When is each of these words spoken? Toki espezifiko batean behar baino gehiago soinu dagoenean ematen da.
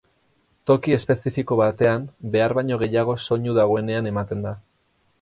Toki 0.71 0.95
espezifiko 0.97 1.59
batean 1.61 2.09
behar 2.37 2.57
baino 2.61 2.83
gehiago 2.87 3.19
soinu 3.29 3.57
dagoenean 3.63 4.15
ematen 4.17 4.47
da. 4.51 4.61